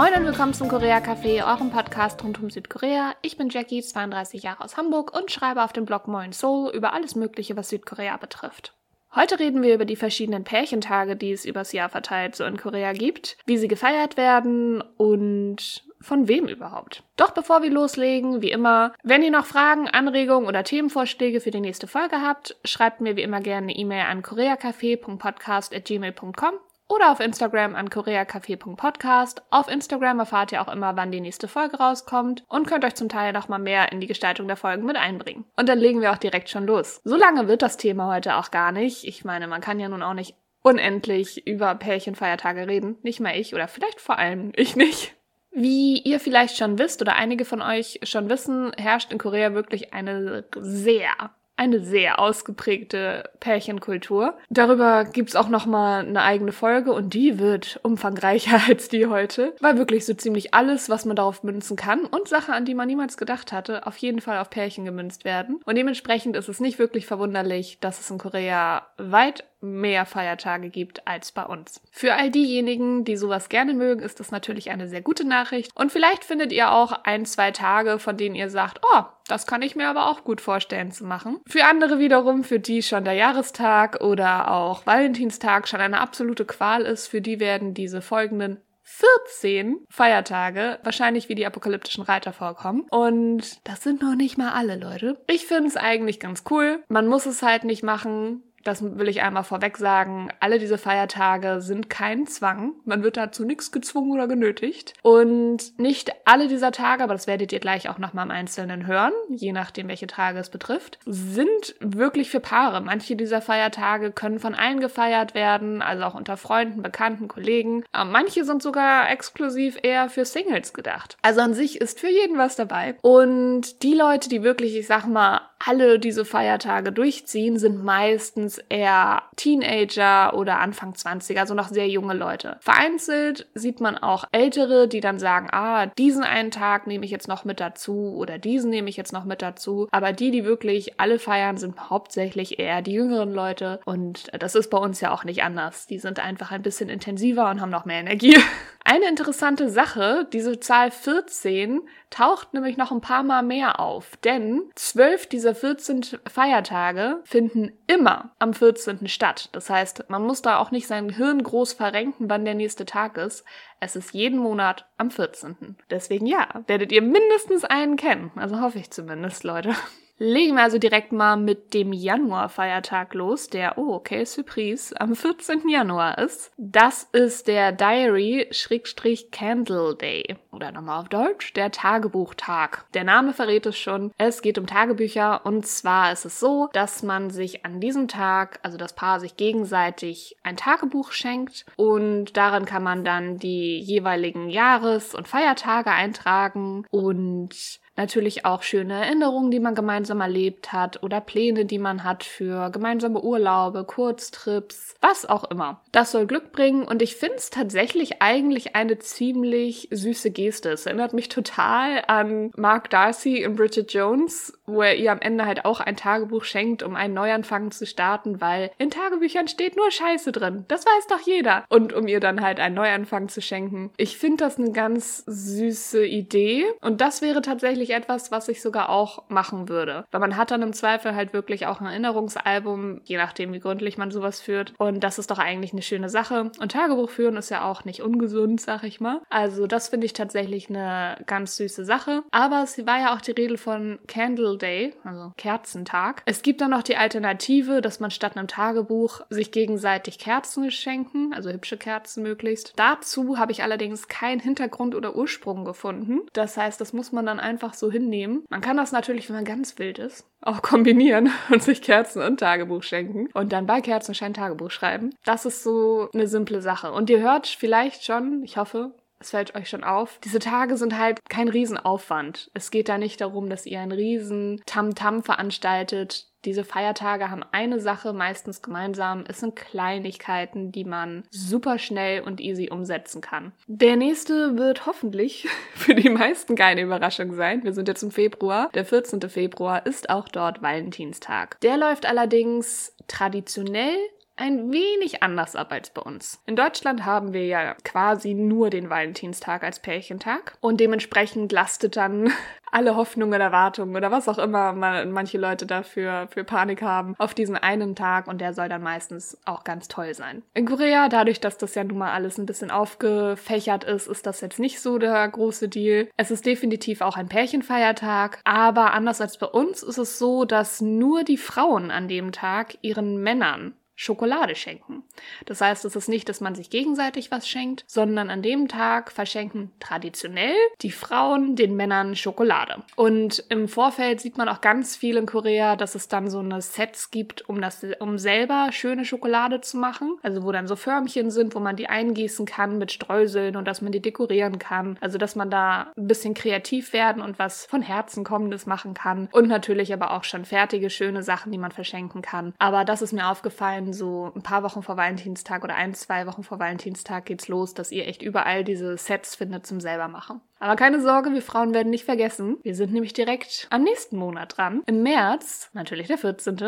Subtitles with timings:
[0.00, 3.12] Moin und willkommen zum Korea Café, eurem Podcast rund um Südkorea.
[3.20, 6.94] Ich bin Jackie, 32 Jahre aus Hamburg und schreibe auf dem Blog Moin Seoul über
[6.94, 8.72] alles Mögliche, was Südkorea betrifft.
[9.14, 12.94] Heute reden wir über die verschiedenen Pärchentage, die es übers Jahr verteilt so in Korea
[12.94, 17.02] gibt, wie sie gefeiert werden und von wem überhaupt.
[17.18, 21.60] Doch bevor wir loslegen, wie immer, wenn ihr noch Fragen, Anregungen oder Themenvorschläge für die
[21.60, 26.54] nächste Folge habt, schreibt mir wie immer gerne eine E-Mail an koreacafé.podcast.gmail.com
[26.90, 29.42] oder auf Instagram an koreacafé.podcast.
[29.50, 33.08] Auf Instagram erfahrt ihr auch immer, wann die nächste Folge rauskommt und könnt euch zum
[33.08, 35.44] Teil noch mal mehr in die Gestaltung der Folgen mit einbringen.
[35.56, 37.00] Und dann legen wir auch direkt schon los.
[37.04, 39.04] So lange wird das Thema heute auch gar nicht.
[39.04, 42.98] Ich meine, man kann ja nun auch nicht unendlich über Pärchenfeiertage reden.
[43.02, 45.14] Nicht mal ich oder vielleicht vor allem ich nicht.
[45.52, 49.92] Wie ihr vielleicht schon wisst oder einige von euch schon wissen, herrscht in Korea wirklich
[49.92, 54.32] eine sehr eine sehr ausgeprägte Pärchenkultur.
[54.48, 59.54] Darüber gibt's auch noch mal eine eigene Folge und die wird umfangreicher als die heute,
[59.60, 62.88] weil wirklich so ziemlich alles, was man darauf münzen kann und Sachen, an die man
[62.88, 65.60] niemals gedacht hatte, auf jeden Fall auf Pärchen gemünzt werden.
[65.66, 71.06] Und dementsprechend ist es nicht wirklich verwunderlich, dass es in Korea weit mehr Feiertage gibt
[71.06, 71.80] als bei uns.
[71.90, 75.70] Für all diejenigen, die sowas gerne mögen, ist das natürlich eine sehr gute Nachricht.
[75.74, 79.62] Und vielleicht findet ihr auch ein, zwei Tage, von denen ihr sagt, oh, das kann
[79.62, 81.40] ich mir aber auch gut vorstellen zu machen.
[81.46, 86.82] Für andere wiederum, für die schon der Jahrestag oder auch Valentinstag schon eine absolute Qual
[86.82, 92.86] ist, für die werden diese folgenden 14 Feiertage wahrscheinlich wie die apokalyptischen Reiter vorkommen.
[92.90, 95.22] Und das sind noch nicht mal alle, Leute.
[95.28, 96.82] Ich finde es eigentlich ganz cool.
[96.88, 101.60] Man muss es halt nicht machen das will ich einmal vorweg sagen, alle diese Feiertage
[101.60, 102.72] sind kein Zwang.
[102.84, 104.94] Man wird dazu nichts gezwungen oder genötigt.
[105.02, 109.12] Und nicht alle dieser Tage, aber das werdet ihr gleich auch nochmal im Einzelnen hören,
[109.28, 112.80] je nachdem, welche Tage es betrifft, sind wirklich für Paare.
[112.80, 117.84] Manche dieser Feiertage können von allen gefeiert werden, also auch unter Freunden, Bekannten, Kollegen.
[117.92, 121.16] Manche sind sogar exklusiv eher für Singles gedacht.
[121.22, 122.96] Also an sich ist für jeden was dabei.
[123.02, 129.22] Und die Leute, die wirklich, ich sag mal, alle diese Feiertage durchziehen, sind meistens eher
[129.36, 132.56] Teenager oder Anfang 20, also noch sehr junge Leute.
[132.60, 137.28] Vereinzelt sieht man auch Ältere, die dann sagen, ah, diesen einen Tag nehme ich jetzt
[137.28, 139.88] noch mit dazu oder diesen nehme ich jetzt noch mit dazu.
[139.90, 144.70] Aber die, die wirklich alle feiern, sind hauptsächlich eher die jüngeren Leute und das ist
[144.70, 145.86] bei uns ja auch nicht anders.
[145.86, 148.36] Die sind einfach ein bisschen intensiver und haben noch mehr Energie.
[148.92, 154.64] Eine interessante Sache, diese Zahl 14 taucht nämlich noch ein paar Mal mehr auf, denn
[154.74, 159.06] zwölf dieser 14 Feiertage finden immer am 14.
[159.06, 159.48] statt.
[159.52, 163.16] Das heißt, man muss da auch nicht sein Hirn groß verrenken, wann der nächste Tag
[163.16, 163.44] ist.
[163.78, 165.76] Es ist jeden Monat am 14.
[165.88, 168.32] Deswegen ja, werdet ihr mindestens einen kennen.
[168.34, 169.72] Also hoffe ich zumindest, Leute.
[170.22, 175.66] Legen wir also direkt mal mit dem Januar-Feiertag los, der, oh, okay, Surprise, am 14.
[175.66, 176.52] Januar ist.
[176.58, 180.36] Das ist der Diary-Candle Day.
[180.52, 182.84] Oder nochmal auf Deutsch, der Tagebuchtag.
[182.94, 184.12] Der Name verrät es schon.
[184.18, 188.58] Es geht um Tagebücher und zwar ist es so, dass man sich an diesem Tag,
[188.62, 194.50] also das Paar sich gegenseitig ein Tagebuch schenkt und darin kann man dann die jeweiligen
[194.50, 201.20] Jahres- und Feiertage eintragen und Natürlich auch schöne Erinnerungen, die man gemeinsam erlebt hat oder
[201.20, 205.82] Pläne, die man hat für gemeinsame Urlaube, Kurztrips, was auch immer.
[205.92, 210.70] Das soll Glück bringen und ich finde es tatsächlich eigentlich eine ziemlich süße Geste.
[210.70, 215.46] Es erinnert mich total an Mark Darcy in Bridget Jones, wo er ihr am Ende
[215.46, 219.90] halt auch ein Tagebuch schenkt, um einen Neuanfang zu starten, weil in Tagebüchern steht nur
[219.90, 220.64] Scheiße drin.
[220.68, 221.64] Das weiß doch jeder.
[221.68, 223.90] Und um ihr dann halt einen Neuanfang zu schenken.
[223.96, 228.88] Ich finde das eine ganz süße Idee und das wäre tatsächlich etwas, was ich sogar
[228.88, 230.04] auch machen würde.
[230.10, 233.98] Weil man hat dann im Zweifel halt wirklich auch ein Erinnerungsalbum, je nachdem, wie gründlich
[233.98, 234.74] man sowas führt.
[234.78, 236.50] Und das ist doch eigentlich eine schöne Sache.
[236.60, 239.20] Und Tagebuch führen ist ja auch nicht ungesund, sag ich mal.
[239.30, 242.22] Also das finde ich tatsächlich eine ganz süße Sache.
[242.30, 246.22] Aber es war ja auch die Rede von Candle Day, also Kerzentag.
[246.26, 251.32] Es gibt dann noch die Alternative, dass man statt einem Tagebuch sich gegenseitig Kerzen schenken,
[251.34, 252.72] also hübsche Kerzen möglichst.
[252.76, 256.20] Dazu habe ich allerdings keinen Hintergrund oder Ursprung gefunden.
[256.32, 258.44] Das heißt, das muss man dann einfach so hinnehmen.
[258.48, 262.40] Man kann das natürlich, wenn man ganz wild ist, auch kombinieren und sich Kerzen und
[262.40, 265.10] Tagebuch schenken und dann bei Kerzenschein Tagebuch schreiben.
[265.24, 266.92] Das ist so eine simple Sache.
[266.92, 270.98] Und ihr hört vielleicht schon, ich hoffe, es fällt euch schon auf, diese Tage sind
[270.98, 272.50] halt kein Riesenaufwand.
[272.54, 276.26] Es geht da nicht darum, dass ihr einen riesen Tamtam -Tam veranstaltet.
[276.46, 279.24] Diese Feiertage haben eine Sache meistens gemeinsam.
[279.28, 283.52] Es sind Kleinigkeiten, die man super schnell und easy umsetzen kann.
[283.66, 287.62] Der nächste wird hoffentlich für die meisten keine Überraschung sein.
[287.62, 288.70] Wir sind jetzt im Februar.
[288.72, 289.20] Der 14.
[289.28, 291.60] Februar ist auch dort Valentinstag.
[291.60, 293.98] Der läuft allerdings traditionell
[294.40, 296.42] ein wenig anders ab als bei uns.
[296.46, 302.32] In Deutschland haben wir ja quasi nur den Valentinstag als Pärchentag und dementsprechend lastet dann
[302.72, 307.34] alle Hoffnungen Erwartungen oder was auch immer man, manche Leute dafür für Panik haben auf
[307.34, 310.42] diesen einen Tag und der soll dann meistens auch ganz toll sein.
[310.54, 314.40] In Korea, dadurch, dass das ja nun mal alles ein bisschen aufgefächert ist, ist das
[314.40, 316.08] jetzt nicht so der große Deal.
[316.16, 320.80] Es ist definitiv auch ein Pärchenfeiertag, aber anders als bei uns ist es so, dass
[320.80, 325.02] nur die Frauen an dem Tag ihren Männern Schokolade schenken.
[325.44, 329.12] Das heißt, es ist nicht, dass man sich gegenseitig was schenkt, sondern an dem Tag
[329.12, 332.82] verschenken traditionell die Frauen den Männern Schokolade.
[332.96, 336.62] Und im Vorfeld sieht man auch ganz viel in Korea, dass es dann so eine
[336.62, 340.16] Sets gibt, um das, um selber schöne Schokolade zu machen.
[340.22, 343.82] Also wo dann so Förmchen sind, wo man die eingießen kann mit Streuseln und dass
[343.82, 344.96] man die dekorieren kann.
[345.02, 349.28] Also dass man da ein bisschen kreativ werden und was von Herzen kommendes machen kann.
[349.30, 352.54] Und natürlich aber auch schon fertige, schöne Sachen, die man verschenken kann.
[352.58, 356.42] Aber das ist mir aufgefallen, so ein paar Wochen vor Valentinstag oder ein, zwei Wochen
[356.42, 360.40] vor Valentinstag geht's los, dass ihr echt überall diese Sets findet zum selber machen.
[360.58, 362.58] Aber keine Sorge, wir Frauen werden nicht vergessen.
[362.62, 364.82] Wir sind nämlich direkt am nächsten Monat dran.
[364.86, 366.58] Im März, natürlich der 14.,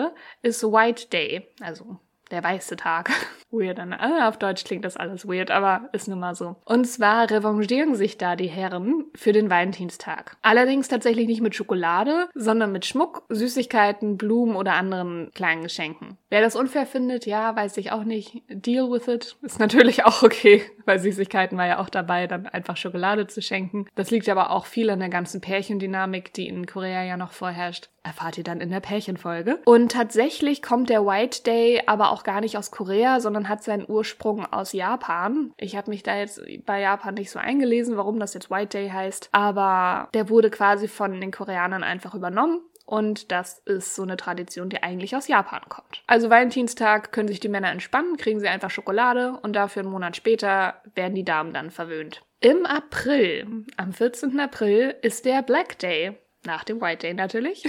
[0.43, 1.99] ist White Day, also
[2.33, 3.11] der weiße Tag.
[3.53, 3.79] weird.
[3.79, 6.57] Ah, auf Deutsch klingt das alles weird, aber ist nun mal so.
[6.65, 10.37] Und zwar revanchieren sich da die Herren für den Valentinstag.
[10.43, 16.17] Allerdings tatsächlich nicht mit Schokolade, sondern mit Schmuck, Süßigkeiten, Blumen oder anderen kleinen Geschenken.
[16.31, 18.43] Wer das unfair findet, ja, weiß ich auch nicht.
[18.49, 19.37] Deal with it.
[19.43, 23.87] Ist natürlich auch okay, weil Süßigkeiten war ja auch dabei, dann einfach Schokolade zu schenken.
[23.95, 27.91] Das liegt aber auch viel an der ganzen Pärchendynamik, die in Korea ja noch vorherrscht.
[28.05, 29.61] Erfahrt ihr dann in der Pärchenfolge.
[29.65, 33.89] Und tatsächlich kommt der White Day aber auch gar nicht aus Korea, sondern hat seinen
[33.89, 35.53] Ursprung aus Japan.
[35.57, 38.89] Ich habe mich da jetzt bei Japan nicht so eingelesen, warum das jetzt White Day
[38.89, 44.17] heißt, aber der wurde quasi von den Koreanern einfach übernommen und das ist so eine
[44.17, 46.03] Tradition, die eigentlich aus Japan kommt.
[46.07, 50.17] Also Valentinstag können sich die Männer entspannen, kriegen sie einfach Schokolade und dafür einen Monat
[50.17, 52.23] später werden die Damen dann verwöhnt.
[52.41, 54.39] Im April, am 14.
[54.41, 56.19] April, ist der Black Day.
[56.45, 57.65] Nach dem White Day natürlich.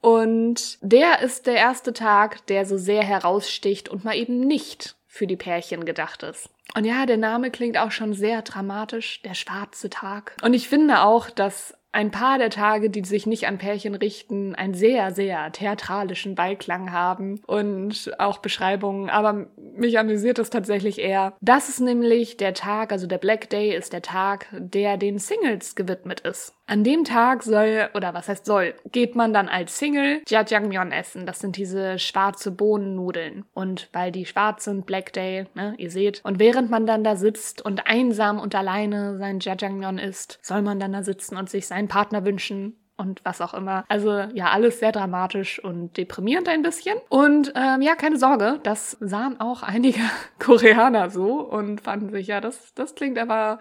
[0.00, 5.26] Und der ist der erste Tag, der so sehr heraussticht und mal eben nicht für
[5.26, 6.50] die Pärchen gedacht ist.
[6.74, 10.36] Und ja, der Name klingt auch schon sehr dramatisch, der schwarze Tag.
[10.42, 14.54] Und ich finde auch, dass ein paar der Tage, die sich nicht an Pärchen richten,
[14.54, 19.08] einen sehr, sehr theatralischen Beiklang haben und auch Beschreibungen.
[19.08, 21.32] Aber mich amüsiert es tatsächlich eher.
[21.40, 25.74] Das ist nämlich der Tag, also der Black Day ist der Tag, der den Singles
[25.74, 26.55] gewidmet ist.
[26.68, 31.24] An dem Tag soll, oder was heißt soll, geht man dann als Single Jajangmyeon essen.
[31.24, 33.44] Das sind diese schwarze Bohnennudeln.
[33.54, 36.20] Und weil die schwarz sind, Black Day, ne, ihr seht.
[36.24, 40.80] Und während man dann da sitzt und einsam und alleine sein Jajangmyeon isst, soll man
[40.80, 43.84] dann da sitzen und sich seinen Partner wünschen und was auch immer.
[43.88, 46.98] Also ja, alles sehr dramatisch und deprimierend ein bisschen.
[47.08, 50.00] Und ähm, ja, keine Sorge, das sahen auch einige
[50.38, 53.58] Koreaner so und fanden sich, ja, das, das klingt aber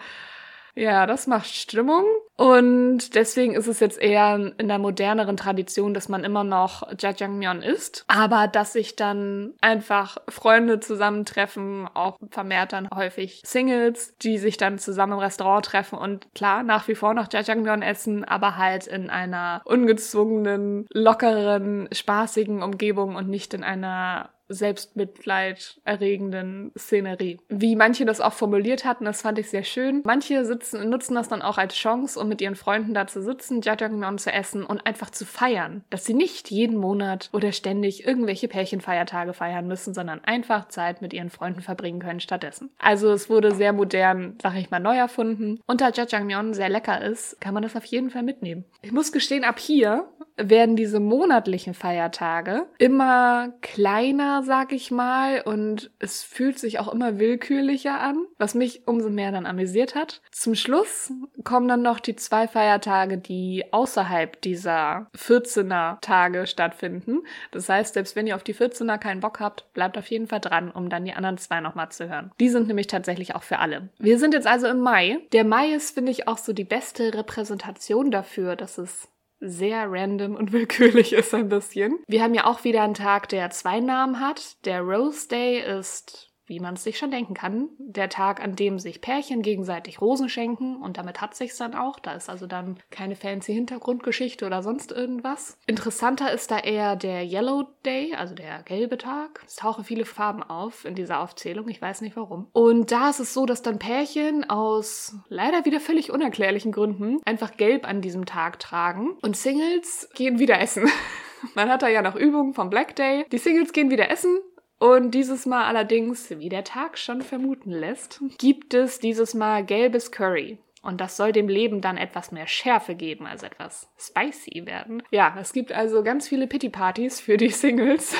[0.75, 2.05] ja, das macht Stimmung.
[2.37, 7.61] Und deswegen ist es jetzt eher in der moderneren Tradition, dass man immer noch Jajangmyeon
[7.61, 8.03] isst.
[8.07, 14.79] Aber dass sich dann einfach Freunde zusammentreffen, auch vermehrt dann häufig Singles, die sich dann
[14.79, 19.09] zusammen im Restaurant treffen und klar, nach wie vor noch Jajangmyeon essen, aber halt in
[19.09, 27.39] einer ungezwungenen, lockeren, spaßigen Umgebung und nicht in einer Selbstmitleid erregenden Szenerie.
[27.49, 30.01] Wie manche das auch formuliert hatten, das fand ich sehr schön.
[30.05, 33.61] Manche sitzen, nutzen das dann auch als Chance, um mit ihren Freunden da zu sitzen,
[33.61, 35.83] Jajangmyeon zu essen und einfach zu feiern.
[35.89, 41.13] Dass sie nicht jeden Monat oder ständig irgendwelche Pärchenfeiertage feiern müssen, sondern einfach Zeit mit
[41.13, 42.69] ihren Freunden verbringen können stattdessen.
[42.79, 45.59] Also es wurde sehr modern, sag ich mal, neu erfunden.
[45.65, 48.65] Und da Jajangmyeon sehr lecker ist, kann man das auf jeden Fall mitnehmen.
[48.81, 55.91] Ich muss gestehen, ab hier werden diese monatlichen Feiertage immer kleiner, sag ich mal, und
[55.99, 60.21] es fühlt sich auch immer willkürlicher an, was mich umso mehr dann amüsiert hat.
[60.31, 61.11] Zum Schluss
[61.43, 67.19] kommen dann noch die zwei Feiertage, die außerhalb dieser 14er Tage stattfinden.
[67.51, 70.39] Das heißt, selbst wenn ihr auf die 14er keinen Bock habt, bleibt auf jeden Fall
[70.39, 72.31] dran, um dann die anderen zwei nochmal zu hören.
[72.39, 73.89] Die sind nämlich tatsächlich auch für alle.
[73.99, 75.19] Wir sind jetzt also im Mai.
[75.31, 79.07] Der Mai ist, finde ich, auch so die beste Repräsentation dafür, dass es
[79.45, 81.99] sehr random und willkürlich ist ein bisschen.
[82.07, 84.65] Wir haben ja auch wieder einen Tag, der zwei Namen hat.
[84.65, 88.79] Der Rose Day ist wie man es sich schon denken kann, der Tag, an dem
[88.79, 91.99] sich Pärchen gegenseitig Rosen schenken und damit hat sich's dann auch.
[91.99, 95.57] Da ist also dann keine fancy Hintergrundgeschichte oder sonst irgendwas.
[95.65, 99.41] Interessanter ist da eher der Yellow Day, also der gelbe Tag.
[99.45, 102.47] Es tauchen viele Farben auf in dieser Aufzählung, ich weiß nicht warum.
[102.53, 107.57] Und da ist es so, dass dann Pärchen aus leider wieder völlig unerklärlichen Gründen einfach
[107.57, 110.87] gelb an diesem Tag tragen und Singles gehen wieder essen.
[111.53, 113.25] Man hat da ja noch Übungen vom Black Day.
[113.31, 114.39] Die Singles gehen wieder essen
[114.77, 120.11] Und dieses Mal allerdings, wie der Tag schon vermuten lässt, gibt es dieses Mal gelbes
[120.11, 120.59] Curry.
[120.81, 125.01] Und das soll dem Leben dann etwas mehr Schärfe geben, also etwas spicy werden.
[125.09, 128.15] Ja, es gibt also ganz viele Pity-Partys für die Singles.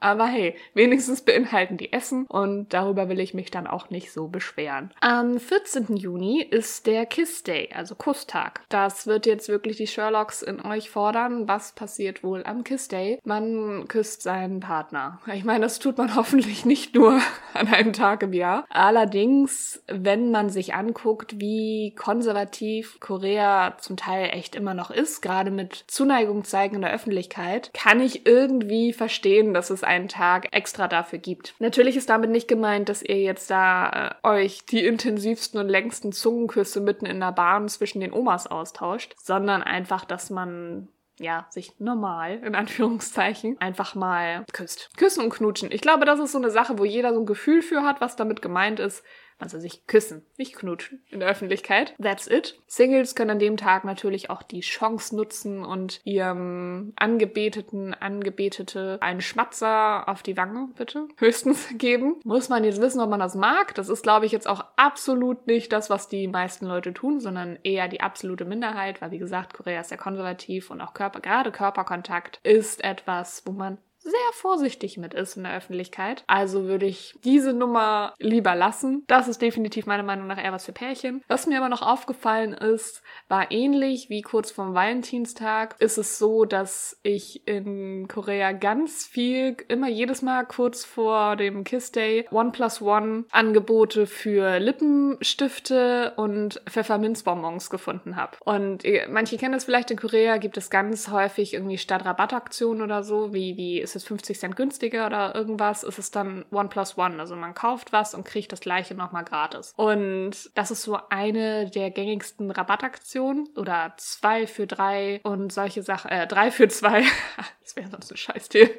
[0.00, 4.28] Aber hey, wenigstens beinhalten die Essen und darüber will ich mich dann auch nicht so
[4.28, 4.90] beschweren.
[5.00, 5.96] Am 14.
[5.96, 8.62] Juni ist der Kiss Day, also Kusstag.
[8.70, 11.46] Das wird jetzt wirklich die Sherlocks in euch fordern.
[11.48, 13.20] Was passiert wohl am Kiss Day?
[13.24, 15.20] Man küsst seinen Partner.
[15.34, 17.20] Ich meine, das tut man hoffentlich nicht nur
[17.52, 18.64] an einem Tag im Jahr.
[18.70, 25.50] Allerdings, wenn man sich anguckt, wie konservativ Korea zum Teil echt immer noch ist, gerade
[25.50, 30.86] mit Zuneigung zeigen in der Öffentlichkeit, kann ich irgendwie verstehen, dass es einen Tag extra
[30.88, 31.54] dafür gibt.
[31.58, 36.12] Natürlich ist damit nicht gemeint, dass ihr jetzt da äh, euch die intensivsten und längsten
[36.12, 41.78] Zungenküsse mitten in der Bahn zwischen den Omas austauscht, sondern einfach, dass man ja, sich
[41.78, 44.96] normal, in Anführungszeichen, einfach mal küsst.
[44.96, 45.70] Küssen und knutschen.
[45.70, 48.16] Ich glaube, das ist so eine Sache, wo jeder so ein Gefühl für hat, was
[48.16, 49.04] damit gemeint ist.
[49.40, 51.94] Also sich küssen, nicht knutschen in der Öffentlichkeit.
[52.00, 52.58] That's it.
[52.66, 59.20] Singles können an dem Tag natürlich auch die Chance nutzen und ihrem Angebeteten, Angebetete einen
[59.20, 62.20] Schmatzer auf die Wange, bitte, höchstens geben.
[62.24, 63.74] Muss man jetzt wissen, ob man das mag.
[63.74, 67.58] Das ist, glaube ich, jetzt auch absolut nicht das, was die meisten Leute tun, sondern
[67.62, 71.50] eher die absolute Minderheit, weil, wie gesagt, Korea ist sehr konservativ und auch Körper, gerade
[71.50, 76.24] Körperkontakt ist etwas, wo man sehr vorsichtig mit ist in der Öffentlichkeit.
[76.26, 79.04] Also würde ich diese Nummer lieber lassen.
[79.06, 81.22] Das ist definitiv meiner Meinung nach eher was für Pärchen.
[81.28, 86.44] Was mir aber noch aufgefallen ist, war ähnlich wie kurz vorm Valentinstag, ist es so,
[86.44, 92.52] dass ich in Korea ganz viel, immer jedes Mal kurz vor dem Kiss Day, One
[92.52, 98.36] Plus One Angebote für Lippenstifte und Pfefferminzbonbons gefunden habe.
[98.44, 103.02] Und manche kennen das vielleicht in Korea, gibt es ganz häufig irgendwie statt Rabattaktionen oder
[103.02, 106.96] so, wie, wie ist es 50 Cent günstiger oder irgendwas, ist es dann One plus
[106.96, 107.18] One.
[107.18, 109.72] Also man kauft was und kriegt das gleiche nochmal gratis.
[109.76, 116.10] Und das ist so eine der gängigsten Rabattaktionen oder zwei für drei und solche Sachen,
[116.10, 117.04] äh, drei für zwei.
[117.70, 118.70] das wäre sonst ein Scheißdeal.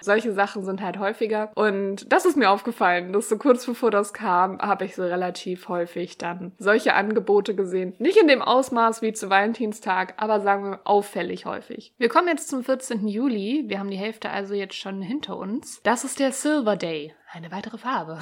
[0.00, 1.50] Solche Sachen sind halt häufiger.
[1.54, 5.68] Und das ist mir aufgefallen, dass so kurz bevor das kam, habe ich so relativ
[5.68, 7.94] häufig dann solche Angebote gesehen.
[7.98, 11.92] Nicht in dem Ausmaß wie zu Valentinstag, aber sagen wir auffällig häufig.
[11.98, 13.06] Wir kommen jetzt zum 14.
[13.06, 13.64] Juli.
[13.66, 15.82] Wir haben die Hälfte also jetzt schon hinter uns.
[15.82, 18.18] Das ist der Silver Day eine weitere Farbe.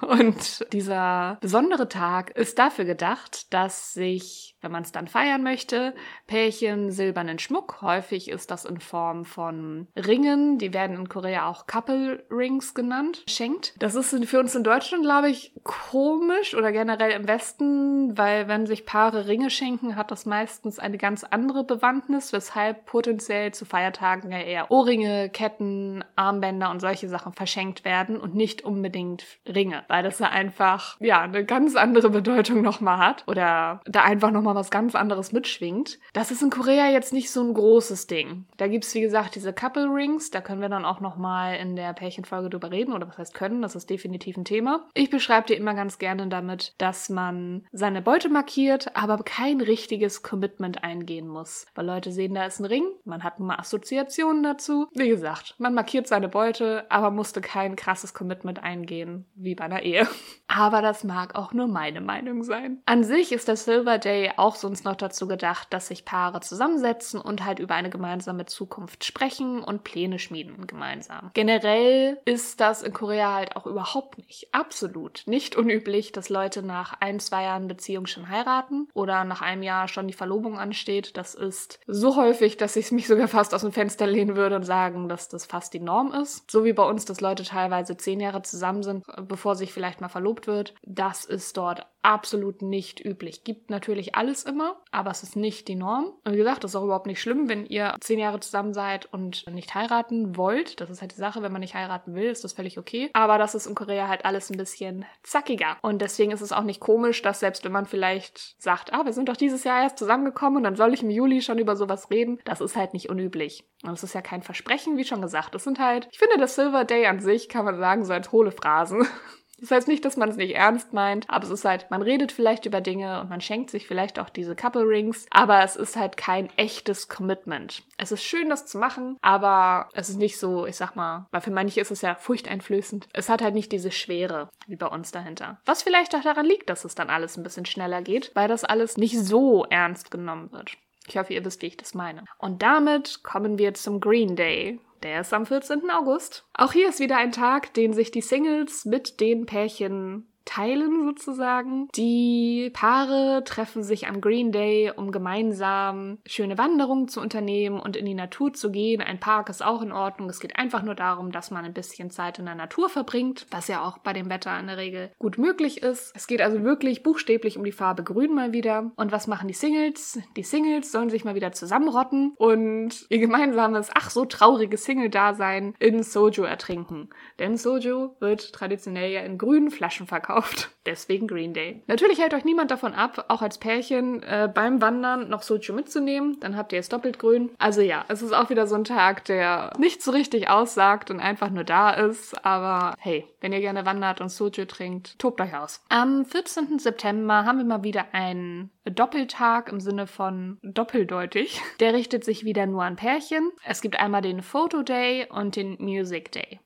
[0.00, 5.94] Und dieser besondere Tag ist dafür gedacht, dass sich, wenn man es dann feiern möchte,
[6.26, 11.66] Pärchen silbernen Schmuck, häufig ist das in Form von Ringen, die werden in Korea auch
[11.66, 13.74] Couple Rings genannt, schenkt.
[13.78, 18.66] Das ist für uns in Deutschland, glaube ich, komisch oder generell im Westen, weil wenn
[18.66, 24.32] sich Paare Ringe schenken, hat das meistens eine ganz andere Bewandtnis, weshalb potenziell zu Feiertagen
[24.32, 29.84] ja eher Ohrringe, Ketten, Armbänder und solche Sachen verschenkt werden und nicht nicht unbedingt Ringe,
[29.88, 34.54] weil das da einfach, ja, eine ganz andere Bedeutung nochmal hat oder da einfach nochmal
[34.54, 35.98] was ganz anderes mitschwingt.
[36.12, 38.46] Das ist in Korea jetzt nicht so ein großes Ding.
[38.56, 41.92] Da gibt's wie gesagt, diese Couple Rings, da können wir dann auch nochmal in der
[41.92, 44.86] Pärchenfolge drüber reden oder was heißt können, das ist definitiv ein Thema.
[44.94, 50.22] Ich beschreibe dir immer ganz gerne damit, dass man seine Beute markiert, aber kein richtiges
[50.22, 51.66] Commitment eingehen muss.
[51.74, 54.88] Weil Leute sehen, da ist ein Ring, man hat mal Assoziationen dazu.
[54.94, 59.64] Wie gesagt, man markiert seine Beute, aber musste kein krasses Commitment mit eingehen, wie bei
[59.64, 60.06] einer Ehe.
[60.48, 62.80] Aber das mag auch nur meine Meinung sein.
[62.86, 67.20] An sich ist der Silver Day auch sonst noch dazu gedacht, dass sich Paare zusammensetzen
[67.20, 71.30] und halt über eine gemeinsame Zukunft sprechen und Pläne schmieden gemeinsam.
[71.34, 76.94] Generell ist das in Korea halt auch überhaupt nicht, absolut nicht unüblich, dass Leute nach
[77.00, 81.16] ein, zwei Jahren Beziehung schon heiraten oder nach einem Jahr schon die Verlobung ansteht.
[81.16, 84.64] Das ist so häufig, dass ich mich sogar fast aus dem Fenster lehnen würde und
[84.64, 86.48] sagen, dass das fast die Norm ist.
[86.50, 90.08] So wie bei uns, dass Leute teilweise zehn Jahre zusammen sind, bevor sich vielleicht mal
[90.08, 90.74] verlobt wird.
[90.82, 93.42] Das ist dort absolut nicht üblich.
[93.42, 96.12] Gibt natürlich alles immer, aber es ist nicht die Norm.
[96.24, 99.12] Und wie gesagt, das ist auch überhaupt nicht schlimm, wenn ihr zehn Jahre zusammen seid
[99.12, 100.80] und nicht heiraten wollt.
[100.80, 103.10] Das ist halt die Sache, wenn man nicht heiraten will, ist das völlig okay.
[103.12, 105.78] Aber das ist in Korea halt alles ein bisschen zackiger.
[105.82, 109.12] Und deswegen ist es auch nicht komisch, dass selbst wenn man vielleicht sagt, ah, wir
[109.12, 112.10] sind doch dieses Jahr erst zusammengekommen und dann soll ich im Juli schon über sowas
[112.10, 113.64] reden, das ist halt nicht unüblich.
[113.82, 115.56] Und es ist ja kein Versprechen, wie schon gesagt.
[115.56, 118.30] Das sind halt, ich finde, das Silver Day an sich, kann man sagen, so als
[118.30, 119.06] hohle Phrasen.
[119.58, 122.30] Das heißt nicht, dass man es nicht ernst meint, aber es ist halt, man redet
[122.32, 125.96] vielleicht über Dinge und man schenkt sich vielleicht auch diese Couple Rings, aber es ist
[125.96, 127.82] halt kein echtes Commitment.
[127.96, 131.40] Es ist schön, das zu machen, aber es ist nicht so, ich sag mal, weil
[131.40, 133.08] für manche ist es ja furchteinflößend.
[133.12, 135.58] Es hat halt nicht diese Schwere wie bei uns dahinter.
[135.64, 138.64] Was vielleicht auch daran liegt, dass es dann alles ein bisschen schneller geht, weil das
[138.64, 140.76] alles nicht so ernst genommen wird.
[141.08, 142.24] Ich hoffe, ihr wisst, wie ich das meine.
[142.38, 144.80] Und damit kommen wir zum Green Day.
[145.02, 145.90] Der ist am 14.
[145.90, 146.46] August.
[146.54, 151.88] Auch hier ist wieder ein Tag, den sich die Singles mit den Pärchen teilen sozusagen.
[151.94, 158.06] Die Paare treffen sich am Green Day, um gemeinsam schöne Wanderungen zu unternehmen und in
[158.06, 159.02] die Natur zu gehen.
[159.02, 160.30] Ein Park ist auch in Ordnung.
[160.30, 163.68] Es geht einfach nur darum, dass man ein bisschen Zeit in der Natur verbringt, was
[163.68, 166.12] ja auch bei dem Wetter in der Regel gut möglich ist.
[166.14, 168.92] Es geht also wirklich buchstäblich um die Farbe Grün mal wieder.
[168.96, 170.20] Und was machen die Singles?
[170.36, 176.02] Die Singles sollen sich mal wieder zusammenrotten und ihr gemeinsames, ach so trauriges Single-Dasein in
[176.04, 177.10] Soju ertrinken.
[177.40, 180.70] Denn Soju wird traditionell ja in grünen Flaschen verkauft gekauft.
[180.84, 181.82] Deswegen Green Day.
[181.88, 186.38] Natürlich hält euch niemand davon ab, auch als Pärchen äh, beim Wandern noch Soju mitzunehmen.
[186.40, 187.50] Dann habt ihr es doppelt grün.
[187.58, 191.18] Also ja, es ist auch wieder so ein Tag, der nicht so richtig aussagt und
[191.18, 192.44] einfach nur da ist.
[192.44, 195.82] Aber hey, wenn ihr gerne wandert und Soju trinkt, tobt euch aus.
[195.88, 196.78] Am 14.
[196.78, 201.60] September haben wir mal wieder einen Doppeltag im Sinne von doppeldeutig.
[201.80, 203.50] Der richtet sich wieder nur an Pärchen.
[203.64, 206.60] Es gibt einmal den Photo Day und den Music Day.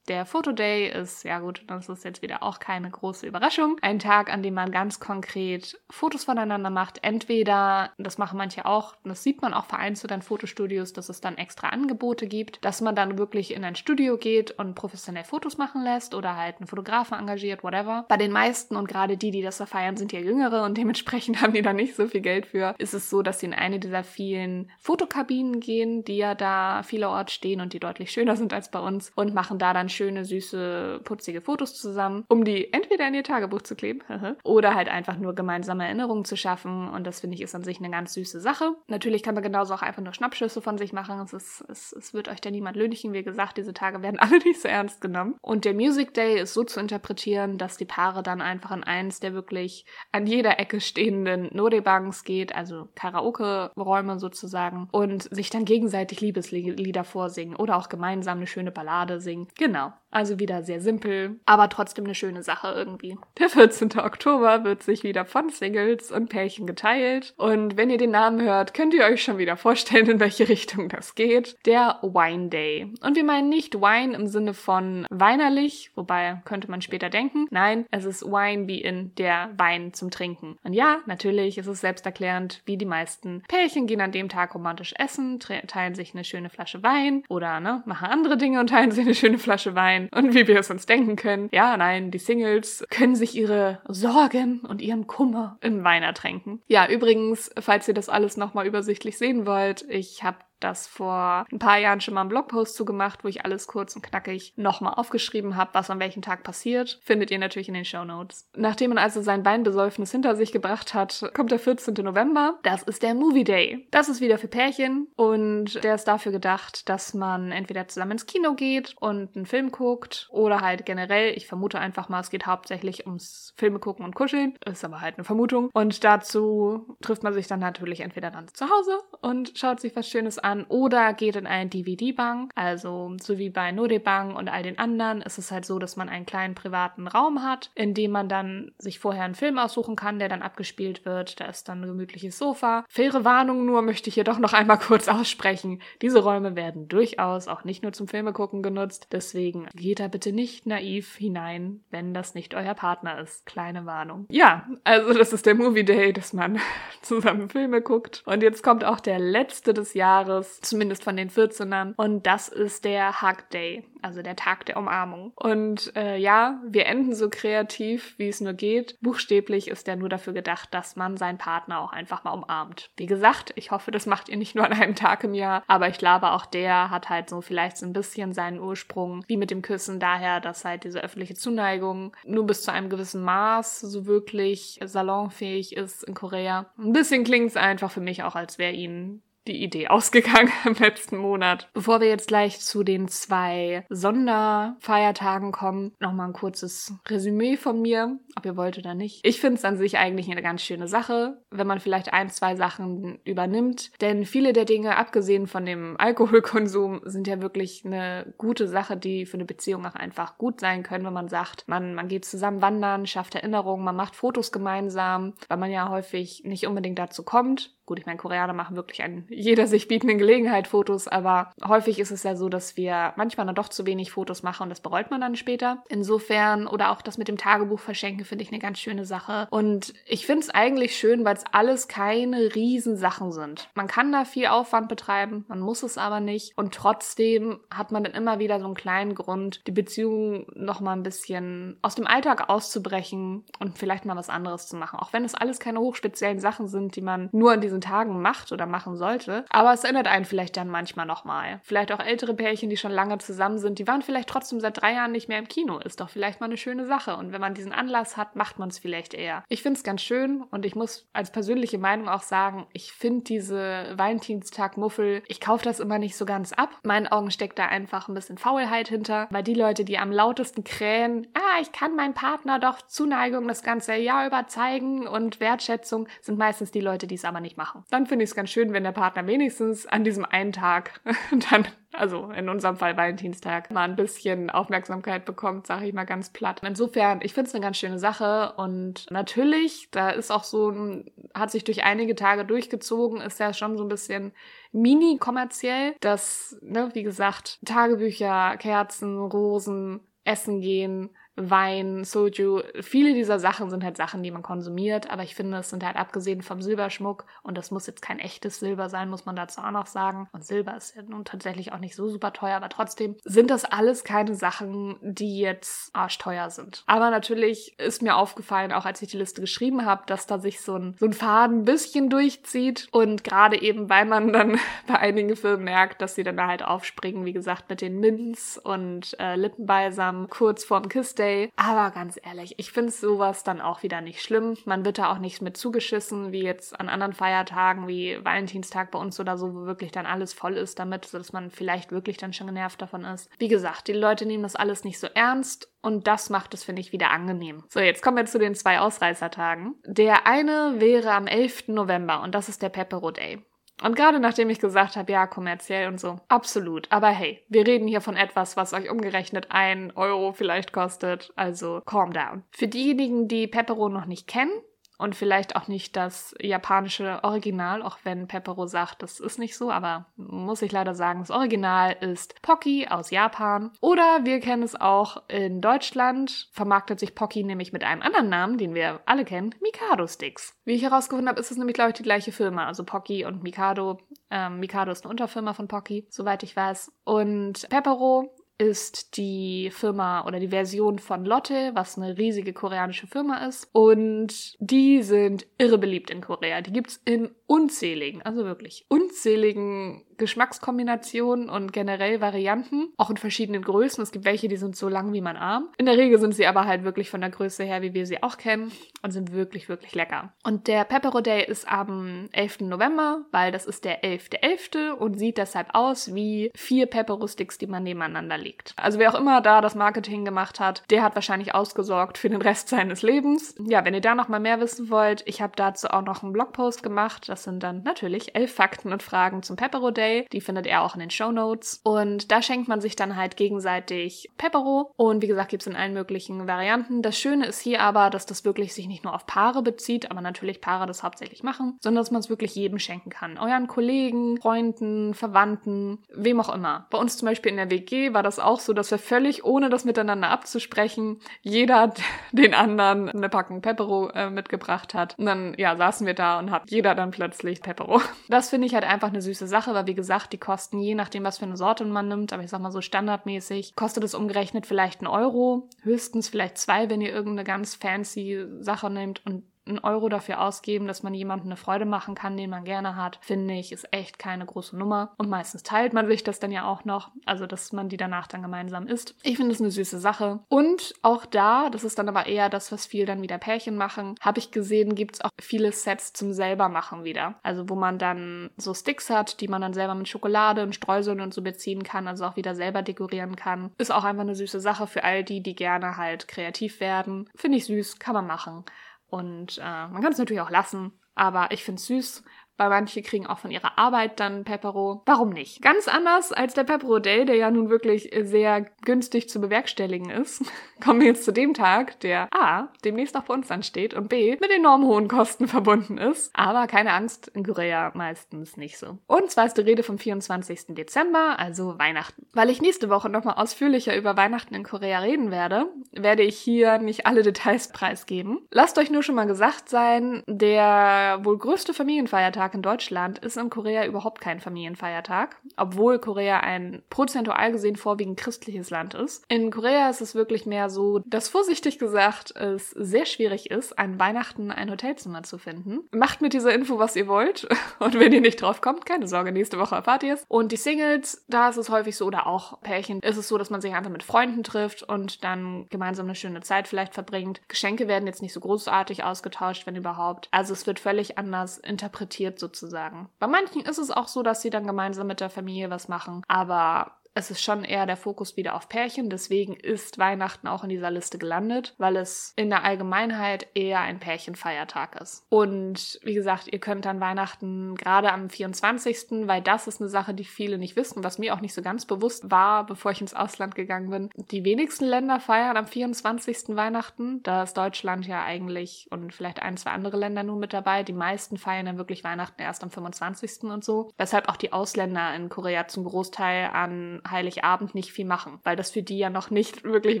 [0.08, 4.32] Der Fotoday ist, ja gut, das ist jetzt wieder auch keine große Überraschung, ein Tag,
[4.32, 7.00] an dem man ganz konkret Fotos voneinander macht.
[7.02, 11.36] Entweder, das machen manche auch, das sieht man auch vereinzelt an Fotostudios, dass es dann
[11.36, 15.82] extra Angebote gibt, dass man dann wirklich in ein Studio geht und professionell Fotos machen
[15.82, 18.04] lässt oder halt einen Fotografen engagiert, whatever.
[18.08, 21.40] Bei den meisten und gerade die, die das da feiern, sind ja jüngere und dementsprechend
[21.42, 22.76] haben die da nicht so viel Geld für.
[22.78, 27.32] Ist es so, dass sie in eine dieser vielen Fotokabinen gehen, die ja da vielerorts
[27.32, 31.00] stehen und die deutlich schöner sind als bei uns und machen da dann schöne, süße,
[31.04, 34.00] putzige Fotos zusammen, um die entweder in ihr Tagebuch zu kleben
[34.44, 36.88] oder halt einfach nur gemeinsame Erinnerungen zu schaffen.
[36.88, 38.72] Und das finde ich ist an sich eine ganz süße Sache.
[38.88, 41.20] Natürlich kann man genauso auch einfach nur Schnappschüsse von sich machen.
[41.20, 43.12] Es, ist, es, es wird euch da niemand lönichen.
[43.12, 45.36] Wie gesagt, diese Tage werden alle nicht so ernst genommen.
[45.40, 49.20] Und der Music Day ist so zu interpretieren, dass die Paare dann einfach in eins
[49.20, 56.20] der wirklich an jeder Ecke stehenden Norebangs geht, also Karaoke-Räume sozusagen, und sich dann gegenseitig
[56.20, 59.48] Liebeslieder vorsingen oder auch gemeinsam eine schöne Ballade singen.
[59.56, 59.85] Genau.
[60.10, 63.18] Also wieder sehr simpel, aber trotzdem eine schöne Sache irgendwie.
[63.38, 63.98] Der 14.
[63.98, 67.34] Oktober wird sich wieder von Singles und Pärchen geteilt.
[67.36, 70.88] Und wenn ihr den Namen hört, könnt ihr euch schon wieder vorstellen, in welche Richtung
[70.88, 71.56] das geht.
[71.66, 72.94] Der Wine Day.
[73.02, 77.46] Und wir meinen nicht Wine im Sinne von weinerlich, wobei könnte man später denken.
[77.50, 80.56] Nein, es ist Wine wie in der Wein zum Trinken.
[80.64, 84.94] Und ja, natürlich ist es selbsterklärend, wie die meisten Pärchen gehen an dem Tag romantisch
[84.98, 89.04] essen, teilen sich eine schöne Flasche Wein oder ne, machen andere Dinge und teilen sich
[89.04, 91.48] eine schöne Flasche Wein und wie wir es uns denken können.
[91.52, 96.62] Ja, nein, die Singles können sich ihre Sorgen und ihren Kummer im Wein ertränken.
[96.66, 101.58] Ja, übrigens, falls ihr das alles nochmal übersichtlich sehen wollt, ich habe das vor ein
[101.58, 105.56] paar Jahren schon mal einen Blogpost zugemacht, wo ich alles kurz und knackig nochmal aufgeschrieben
[105.56, 106.98] habe, was an welchem Tag passiert.
[107.02, 108.48] Findet ihr natürlich in den Show Notes.
[108.56, 111.94] Nachdem man also sein Weinbesäufnis hinter sich gebracht hat, kommt der 14.
[111.94, 112.58] November.
[112.62, 113.86] Das ist der Movie Day.
[113.90, 118.26] Das ist wieder für Pärchen und der ist dafür gedacht, dass man entweder zusammen ins
[118.26, 122.46] Kino geht und einen Film guckt oder halt generell, ich vermute einfach mal, es geht
[122.46, 124.56] hauptsächlich ums Filme gucken und kuscheln.
[124.64, 125.70] Ist aber halt eine Vermutung.
[125.72, 130.08] Und dazu trifft man sich dann natürlich entweder dann zu Hause und schaut sich was
[130.08, 132.52] Schönes an an oder geht in eine DVD-Bank.
[132.54, 136.08] Also so wie bei Nodebank und all den anderen ist es halt so, dass man
[136.08, 140.20] einen kleinen privaten Raum hat, in dem man dann sich vorher einen Film aussuchen kann,
[140.20, 141.40] der dann abgespielt wird.
[141.40, 142.84] Da ist dann ein gemütliches Sofa.
[142.88, 145.82] Faire Warnung nur möchte ich hier doch noch einmal kurz aussprechen.
[146.00, 149.08] Diese Räume werden durchaus auch nicht nur zum Filmegucken genutzt.
[149.10, 153.46] Deswegen geht da bitte nicht naiv hinein, wenn das nicht euer Partner ist.
[153.46, 154.26] Kleine Warnung.
[154.30, 156.60] Ja, also das ist der Movie Day, dass man
[157.02, 158.22] zusammen Filme guckt.
[158.26, 161.94] Und jetzt kommt auch der letzte des Jahres anderes, zumindest von den 14ern.
[161.96, 165.32] Und das ist der Hug Day, also der Tag der Umarmung.
[165.36, 168.96] Und äh, ja, wir enden so kreativ, wie es nur geht.
[169.00, 172.90] Buchstäblich ist der nur dafür gedacht, dass man seinen Partner auch einfach mal umarmt.
[172.96, 175.88] Wie gesagt, ich hoffe, das macht ihr nicht nur an einem Tag im Jahr, aber
[175.88, 179.50] ich glaube, auch der hat halt so vielleicht so ein bisschen seinen Ursprung, wie mit
[179.50, 184.06] dem Küssen, daher, dass halt diese öffentliche Zuneigung nur bis zu einem gewissen Maß so
[184.06, 186.66] wirklich salonfähig ist in Korea.
[186.78, 190.74] Ein bisschen klingt es einfach für mich auch, als wäre ihnen die Idee ausgegangen im
[190.74, 191.68] letzten Monat.
[191.72, 198.18] Bevor wir jetzt gleich zu den zwei Sonderfeiertagen kommen, nochmal ein kurzes Resümee von mir,
[198.36, 199.20] ob ihr wollt oder nicht.
[199.24, 202.56] Ich finde es an sich eigentlich eine ganz schöne Sache, wenn man vielleicht ein, zwei
[202.56, 203.90] Sachen übernimmt.
[204.00, 209.26] Denn viele der Dinge, abgesehen von dem Alkoholkonsum, sind ja wirklich eine gute Sache, die
[209.26, 212.62] für eine Beziehung auch einfach gut sein können, wenn man sagt, man, man geht zusammen
[212.62, 217.75] wandern, schafft Erinnerungen, man macht Fotos gemeinsam, weil man ja häufig nicht unbedingt dazu kommt
[217.86, 222.10] Gut, ich meine, Koreaner machen wirklich an jeder sich bietenden Gelegenheit Fotos, aber häufig ist
[222.10, 225.12] es ja so, dass wir manchmal dann doch zu wenig Fotos machen und das bereut
[225.12, 225.84] man dann später.
[225.88, 229.46] Insofern, oder auch das mit dem Tagebuch verschenken, finde ich eine ganz schöne Sache.
[229.50, 233.68] Und ich finde es eigentlich schön, weil es alles keine Riesensachen sind.
[233.74, 236.58] Man kann da viel Aufwand betreiben, man muss es aber nicht.
[236.58, 240.94] Und trotzdem hat man dann immer wieder so einen kleinen Grund, die Beziehung noch mal
[240.94, 244.98] ein bisschen aus dem Alltag auszubrechen und vielleicht mal was anderes zu machen.
[244.98, 248.52] Auch wenn es alles keine hochspeziellen Sachen sind, die man nur an diesen Tagen macht
[248.52, 249.44] oder machen sollte.
[249.50, 251.60] Aber es erinnert einen vielleicht dann manchmal nochmal.
[251.62, 254.94] Vielleicht auch ältere Pärchen, die schon lange zusammen sind, die waren vielleicht trotzdem seit drei
[254.94, 255.78] Jahren nicht mehr im Kino.
[255.78, 257.16] Ist doch vielleicht mal eine schöne Sache.
[257.16, 259.44] Und wenn man diesen Anlass hat, macht man es vielleicht eher.
[259.48, 263.24] Ich finde es ganz schön und ich muss als persönliche Meinung auch sagen, ich finde
[263.24, 266.70] diese Valentinstag-Muffel, ich kaufe das immer nicht so ganz ab.
[266.84, 270.64] Meinen Augen steckt da einfach ein bisschen Faulheit hinter, weil die Leute, die am lautesten
[270.64, 276.08] krähen, ah, ich kann meinem Partner doch Zuneigung das ganze Jahr über zeigen und Wertschätzung,
[276.20, 277.65] sind meistens die Leute, die es aber nicht machen.
[277.90, 281.00] Dann finde ich es ganz schön, wenn der Partner wenigstens an diesem einen Tag
[281.50, 281.66] dann
[281.98, 286.60] also in unserem Fall Valentinstag, mal ein bisschen Aufmerksamkeit bekommt, sage ich mal ganz platt.
[286.62, 291.10] Insofern, ich finde es eine ganz schöne Sache und natürlich, da ist auch so ein,
[291.34, 294.32] hat sich durch einige Tage durchgezogen, ist ja schon so ein bisschen
[294.72, 303.70] mini-kommerziell, dass, ne, wie gesagt, Tagebücher, Kerzen, Rosen, Essen gehen, Wein, Soju, viele dieser Sachen
[303.70, 307.26] sind halt Sachen, die man konsumiert, aber ich finde, es sind halt abgesehen vom Silberschmuck
[307.42, 310.28] und das muss jetzt kein echtes Silber sein, muss man dazu auch noch sagen.
[310.32, 313.64] Und Silber ist ja nun tatsächlich auch nicht so super teuer, aber trotzdem sind das
[313.64, 316.84] alles keine Sachen, die jetzt arschteuer sind.
[316.86, 320.60] Aber natürlich ist mir aufgefallen, auch als ich die Liste geschrieben habe, dass da sich
[320.60, 324.98] so ein, so ein Faden ein bisschen durchzieht und gerade eben, weil man dann bei
[324.98, 329.18] einigen Filmen merkt, dass sie dann da halt aufspringen, wie gesagt, mit den Mints und
[329.20, 331.50] äh, Lippenbalsam kurz vorm Kiss Day.
[331.56, 334.56] Aber ganz ehrlich, ich finde sowas dann auch wieder nicht schlimm.
[334.64, 338.98] Man wird da auch nicht mit zugeschissen, wie jetzt an anderen Feiertagen wie Valentinstag bei
[338.98, 342.32] uns oder so, wo wirklich dann alles voll ist damit, sodass man vielleicht wirklich dann
[342.32, 343.28] schon genervt davon ist.
[343.38, 346.80] Wie gesagt, die Leute nehmen das alles nicht so ernst und das macht es, finde
[346.80, 347.64] ich, wieder angenehm.
[347.68, 349.74] So, jetzt kommen wir zu den zwei Ausreißertagen.
[349.84, 351.68] Der eine wäre am 11.
[351.68, 353.44] November und das ist der Pepero Day.
[353.82, 356.90] Und gerade nachdem ich gesagt habe, ja, kommerziell und so, absolut.
[356.90, 361.32] Aber hey, wir reden hier von etwas, was euch umgerechnet ein Euro vielleicht kostet.
[361.36, 362.44] Also calm down.
[362.50, 364.52] Für diejenigen, die Pepero noch nicht kennen,
[364.98, 369.70] und vielleicht auch nicht das japanische Original, auch wenn Pepero sagt, das ist nicht so,
[369.70, 373.72] aber muss ich leider sagen, das Original ist Pocky aus Japan.
[373.80, 378.58] Oder wir kennen es auch in Deutschland, vermarktet sich Pocky nämlich mit einem anderen Namen,
[378.58, 380.54] den wir alle kennen, Mikado Sticks.
[380.64, 383.42] Wie ich herausgefunden habe, ist es nämlich, glaube ich, die gleiche Firma, also Pocky und
[383.42, 383.98] Mikado.
[384.30, 386.92] Ähm, Mikado ist eine Unterfirma von Pocky, soweit ich weiß.
[387.04, 393.46] Und Pepero ist die Firma oder die Version von Lotte, was eine riesige koreanische Firma
[393.46, 393.68] ist.
[393.72, 396.60] Und die sind irre beliebt in Korea.
[396.62, 404.02] Die gibt's in unzähligen, also wirklich unzähligen Geschmackskombinationen und generell Varianten, auch in verschiedenen Größen.
[404.02, 405.68] Es gibt welche, die sind so lang wie mein Arm.
[405.78, 408.22] In der Regel sind sie aber halt wirklich von der Größe her, wie wir sie
[408.22, 410.32] auch kennen und sind wirklich, wirklich lecker.
[410.42, 412.60] Und der Pepero Day ist am 11.
[412.60, 414.36] November, weil das ist der 11.11.
[414.36, 414.90] .11.
[414.92, 418.74] und sieht deshalb aus wie vier Pepero Sticks, die man nebeneinander legt.
[418.76, 422.42] Also wer auch immer da das Marketing gemacht hat, der hat wahrscheinlich ausgesorgt für den
[422.42, 423.54] Rest seines Lebens.
[423.66, 426.32] Ja, wenn ihr da noch mal mehr wissen wollt, ich habe dazu auch noch einen
[426.32, 427.28] Blogpost gemacht.
[427.36, 430.26] Das sind dann natürlich elf Fakten und Fragen zum Pepero Day.
[430.32, 431.82] Die findet ihr auch in den Show Notes.
[431.84, 434.90] Und da schenkt man sich dann halt gegenseitig Pepero.
[434.96, 437.02] Und wie gesagt, gibt es in allen möglichen Varianten.
[437.02, 440.22] Das Schöne ist hier aber, dass das wirklich sich nicht nur auf Paare bezieht, aber
[440.22, 443.36] natürlich Paare das hauptsächlich machen, sondern dass man es wirklich jedem schenken kann.
[443.36, 446.86] Euren Kollegen, Freunden, Verwandten, wem auch immer.
[446.88, 449.68] Bei uns zum Beispiel in der WG war das auch so, dass wir völlig, ohne
[449.68, 451.92] das miteinander abzusprechen, jeder
[452.32, 455.18] den anderen eine Packung Pepero äh, mitgebracht hat.
[455.18, 457.25] Und dann, ja, saßen wir da und hat jeder dann plötzlich
[457.62, 458.00] Pepero.
[458.28, 461.24] Das finde ich halt einfach eine süße Sache, weil wie gesagt, die kosten je nachdem,
[461.24, 464.66] was für eine Sorte man nimmt, aber ich sag mal so standardmäßig, kostet es umgerechnet
[464.66, 469.78] vielleicht einen Euro, höchstens vielleicht zwei, wenn ihr irgendeine ganz fancy Sache nehmt und einen
[469.80, 473.54] Euro dafür ausgeben, dass man jemandem eine Freude machen kann, den man gerne hat, finde
[473.54, 475.12] ich, ist echt keine große Nummer.
[475.18, 478.26] Und meistens teilt man sich das dann ja auch noch, also dass man die danach
[478.26, 479.14] dann gemeinsam isst.
[479.22, 480.40] Ich finde es eine süße Sache.
[480.48, 484.14] Und auch da, das ist dann aber eher das, was viel dann wieder Pärchen machen,
[484.20, 487.34] habe ich gesehen, gibt es auch viele Sets zum selber machen wieder.
[487.42, 491.20] Also wo man dann so Sticks hat, die man dann selber mit Schokolade und Streuseln
[491.20, 493.70] und so beziehen kann, also auch wieder selber dekorieren kann.
[493.78, 497.28] Ist auch einfach eine süße Sache für all die, die gerne halt kreativ werden.
[497.34, 498.64] Finde ich süß, kann man machen.
[499.08, 502.24] Und äh, man kann es natürlich auch lassen, aber ich finde es süß
[502.56, 505.02] weil manche kriegen auch von ihrer Arbeit dann Pepero.
[505.06, 505.62] Warum nicht?
[505.62, 510.44] Ganz anders als der Pepero Day, der ja nun wirklich sehr günstig zu bewerkstelligen ist,
[510.84, 514.36] kommen wir jetzt zu dem Tag, der A, demnächst auch bei uns ansteht und B,
[514.40, 516.30] mit enorm hohen Kosten verbunden ist.
[516.34, 518.98] Aber keine Angst, in Korea meistens nicht so.
[519.06, 520.66] Und zwar ist die Rede vom 24.
[520.68, 522.26] Dezember, also Weihnachten.
[522.32, 526.78] Weil ich nächste Woche nochmal ausführlicher über Weihnachten in Korea reden werde, werde ich hier
[526.78, 528.40] nicht alle Details preisgeben.
[528.50, 533.50] Lasst euch nur schon mal gesagt sein, der wohl größte Familienfeiertag in Deutschland ist in
[533.50, 539.24] Korea überhaupt kein Familienfeiertag, obwohl Korea ein prozentual gesehen vorwiegend christliches Land ist.
[539.28, 543.98] In Korea ist es wirklich mehr so, dass vorsichtig gesagt es sehr schwierig ist, an
[543.98, 545.80] Weihnachten ein Hotelzimmer zu finden.
[545.92, 547.48] Macht mit dieser Info, was ihr wollt.
[547.78, 550.24] Und wenn ihr nicht drauf kommt, keine Sorge, nächste Woche erfahrt ihr es.
[550.28, 553.50] Und die Singles, da ist es häufig so, oder auch Pärchen, ist es so, dass
[553.50, 557.40] man sich einfach mit Freunden trifft und dann gemeinsam eine schöne Zeit vielleicht verbringt.
[557.48, 560.28] Geschenke werden jetzt nicht so großartig ausgetauscht, wenn überhaupt.
[560.30, 563.08] Also es wird völlig anders interpretiert sozusagen.
[563.18, 566.22] Bei manchen ist es auch so, dass sie dann gemeinsam mit der Familie was machen,
[566.28, 570.68] aber es ist schon eher der Fokus wieder auf Pärchen, deswegen ist Weihnachten auch in
[570.68, 575.24] dieser Liste gelandet, weil es in der Allgemeinheit eher ein Pärchenfeiertag ist.
[575.30, 580.12] Und wie gesagt, ihr könnt dann Weihnachten gerade am 24., weil das ist eine Sache,
[580.12, 583.14] die viele nicht wissen, was mir auch nicht so ganz bewusst war, bevor ich ins
[583.14, 584.10] Ausland gegangen bin.
[584.30, 586.54] Die wenigsten Länder feiern am 24.
[586.54, 587.22] Weihnachten.
[587.22, 590.82] Da ist Deutschland ja eigentlich und vielleicht ein, zwei andere Länder nur mit dabei.
[590.82, 593.44] Die meisten feiern dann wirklich Weihnachten erst am 25.
[593.44, 593.90] und so.
[593.96, 598.70] Weshalb auch die Ausländer in Korea zum Großteil an Heiligabend nicht viel machen, weil das
[598.70, 600.00] für die ja noch nicht wirklich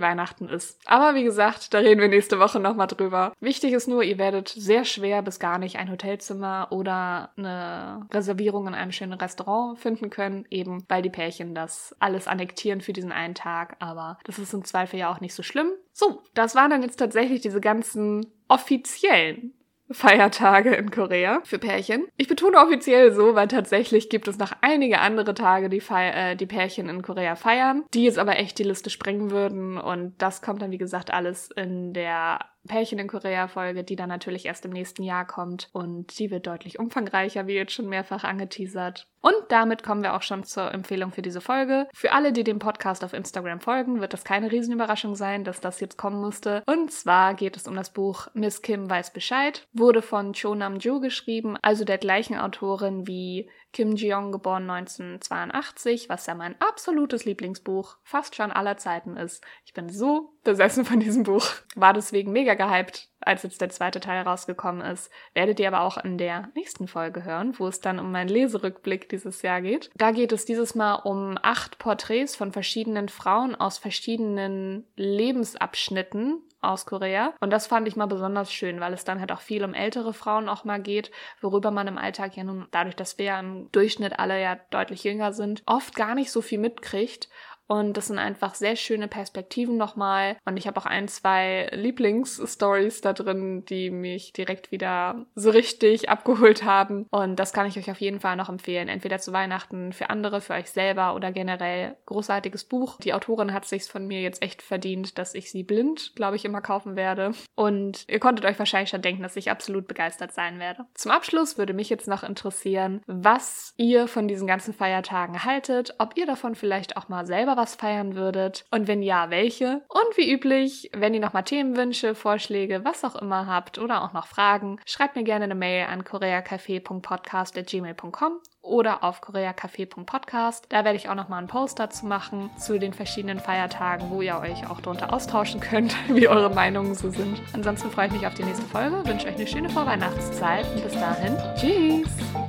[0.00, 0.80] Weihnachten ist.
[0.86, 3.32] Aber wie gesagt, da reden wir nächste Woche nochmal drüber.
[3.40, 8.66] Wichtig ist nur, ihr werdet sehr schwer bis gar nicht ein Hotelzimmer oder eine Reservierung
[8.68, 13.12] in einem schönen Restaurant finden können, eben weil die Pärchen das alles annektieren für diesen
[13.12, 13.76] einen Tag.
[13.80, 15.70] Aber das ist im Zweifel ja auch nicht so schlimm.
[15.92, 19.54] So, das waren dann jetzt tatsächlich diese ganzen offiziellen
[19.90, 22.06] Feiertage in Korea für Pärchen.
[22.16, 26.46] Ich betone offiziell so, weil tatsächlich gibt es noch einige andere Tage, die, äh, die
[26.46, 29.78] Pärchen in Korea feiern, die jetzt aber echt die Liste sprengen würden.
[29.78, 34.46] Und das kommt dann, wie gesagt, alles in der Pärchen in Korea-Folge, die dann natürlich
[34.46, 35.68] erst im nächsten Jahr kommt.
[35.72, 39.06] Und die wird deutlich umfangreicher, wie jetzt schon mehrfach angeteasert.
[39.26, 41.88] Und damit kommen wir auch schon zur Empfehlung für diese Folge.
[41.92, 45.80] Für alle, die dem Podcast auf Instagram folgen, wird das keine Riesenüberraschung sein, dass das
[45.80, 46.62] jetzt kommen musste.
[46.64, 49.66] Und zwar geht es um das Buch Miss Kim weiß Bescheid.
[49.72, 56.24] Wurde von Cho Nam-joo geschrieben, also der gleichen Autorin wie Kim Ji-young, geboren 1982, was
[56.26, 59.44] ja mein absolutes Lieblingsbuch fast schon aller Zeiten ist.
[59.64, 61.46] Ich bin so besessen von diesem Buch.
[61.74, 65.10] War deswegen mega gehypt, als jetzt der zweite Teil rausgekommen ist.
[65.34, 69.08] Werdet ihr aber auch in der nächsten Folge hören, wo es dann um meinen Leserückblick
[69.08, 69.90] dieses Jahr geht.
[69.94, 76.86] Da geht es dieses Mal um acht Porträts von verschiedenen Frauen aus verschiedenen Lebensabschnitten aus
[76.86, 77.34] Korea.
[77.40, 80.12] Und das fand ich mal besonders schön, weil es dann halt auch viel um ältere
[80.12, 81.10] Frauen auch mal geht,
[81.40, 85.04] worüber man im Alltag ja nun, dadurch, dass wir ja im Durchschnitt alle ja deutlich
[85.04, 87.28] jünger sind, oft gar nicht so viel mitkriegt
[87.68, 90.36] und das sind einfach sehr schöne Perspektiven nochmal.
[90.44, 96.08] Und ich habe auch ein, zwei Lieblingsstories da drin, die mich direkt wieder so richtig
[96.08, 97.06] abgeholt haben.
[97.10, 98.88] Und das kann ich euch auf jeden Fall noch empfehlen.
[98.88, 101.96] Entweder zu Weihnachten für andere, für euch selber oder generell.
[102.06, 102.98] Großartiges Buch.
[102.98, 106.44] Die Autorin hat sich's von mir jetzt echt verdient, dass ich sie blind, glaube ich,
[106.44, 107.32] immer kaufen werde.
[107.56, 110.84] Und ihr konntet euch wahrscheinlich schon denken, dass ich absolut begeistert sein werde.
[110.94, 116.16] Zum Abschluss würde mich jetzt noch interessieren, was ihr von diesen ganzen Feiertagen haltet, ob
[116.16, 119.82] ihr davon vielleicht auch mal selber was feiern würdet und wenn ja, welche.
[119.88, 124.26] Und wie üblich, wenn ihr nochmal Themenwünsche, Vorschläge, was auch immer habt oder auch noch
[124.26, 130.66] Fragen, schreibt mir gerne eine Mail an koreacafé.podcast.gmail.com oder auf koreacafé.podcast.
[130.68, 134.38] Da werde ich auch nochmal einen Post dazu machen zu den verschiedenen Feiertagen, wo ihr
[134.38, 137.40] euch auch drunter austauschen könnt, wie eure Meinungen so sind.
[137.52, 140.92] Ansonsten freue ich mich auf die nächste Folge, wünsche euch eine schöne Vorweihnachtszeit und bis
[140.92, 142.45] dahin, tschüss!